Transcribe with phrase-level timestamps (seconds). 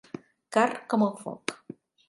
[0.57, 0.63] Car
[0.95, 1.57] com el foc.